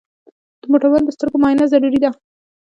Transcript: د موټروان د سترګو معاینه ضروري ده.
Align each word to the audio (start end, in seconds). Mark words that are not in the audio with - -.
د 0.61 0.63
موټروان 0.71 1.03
د 1.05 1.09
سترګو 1.15 1.37
معاینه 1.41 1.65
ضروري 1.73 1.99
ده. 2.03 2.09